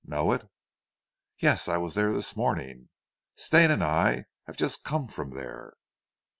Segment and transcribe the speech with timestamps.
[0.03, 0.49] Know it?"
[1.37, 2.89] "Yes, I was there this morning;
[3.35, 5.75] Stane and I have just come from there."